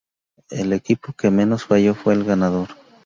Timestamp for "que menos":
1.13-1.63